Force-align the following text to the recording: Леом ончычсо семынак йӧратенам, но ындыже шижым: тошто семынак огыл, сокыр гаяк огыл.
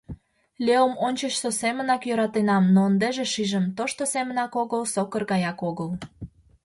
Леом 0.65 0.93
ончычсо 1.07 1.49
семынак 1.61 2.01
йӧратенам, 2.09 2.63
но 2.73 2.79
ындыже 2.89 3.25
шижым: 3.33 3.65
тошто 3.77 4.01
семынак 4.13 4.53
огыл, 4.61 4.81
сокыр 4.93 5.23
гаяк 5.31 5.59
огыл. 5.69 5.89